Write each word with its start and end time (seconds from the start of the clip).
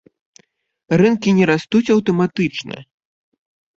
Рынкі 1.01 1.29
не 1.39 1.45
растуць 1.51 1.85
аўтаматычна. 1.99 2.75